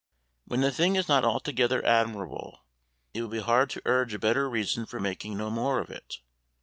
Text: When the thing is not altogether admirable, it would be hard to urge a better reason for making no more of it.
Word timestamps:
When 0.47 0.61
the 0.61 0.71
thing 0.71 0.95
is 0.95 1.07
not 1.07 1.23
altogether 1.23 1.85
admirable, 1.85 2.61
it 3.13 3.21
would 3.21 3.29
be 3.29 3.39
hard 3.39 3.69
to 3.69 3.83
urge 3.85 4.15
a 4.15 4.17
better 4.17 4.49
reason 4.49 4.87
for 4.87 4.99
making 4.99 5.37
no 5.37 5.51
more 5.51 5.77
of 5.77 5.91
it. 5.91 6.15